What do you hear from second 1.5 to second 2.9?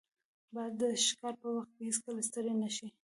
وخت هیڅکله ستړی نه شي